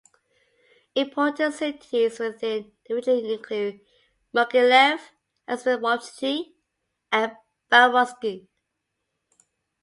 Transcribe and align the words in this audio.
Important 0.95 1.53
cities 1.53 2.17
within 2.17 2.71
the 2.87 2.95
region 2.95 3.23
include: 3.23 3.81
Mogilev, 4.33 4.99
Asipovichy, 5.47 6.55
and 7.11 7.33
Babruysk. 7.71 8.47